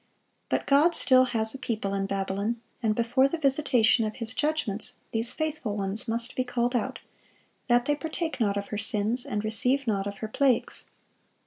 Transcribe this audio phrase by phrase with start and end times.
[0.49, 4.95] But God still has a people in Babylon; and before the visitation of His judgments,
[5.13, 6.97] these faithful ones must be called out,
[7.67, 10.87] that they "partake not of her sins, and receive not of her plagues."